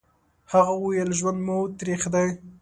[0.51, 2.27] هغه وويل: ژوند مو تريخ دی.